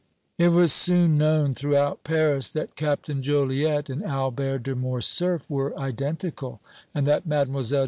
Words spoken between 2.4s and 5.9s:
that Captain Joliette and Albert de Morcerf were